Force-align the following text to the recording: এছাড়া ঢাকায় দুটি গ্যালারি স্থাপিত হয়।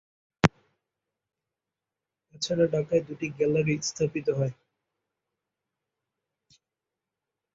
এছাড়া 2.35 2.65
ঢাকায় 2.73 3.03
দুটি 3.07 3.27
গ্যালারি 3.37 3.75
স্থাপিত 3.81 4.27
হয়। 4.37 4.53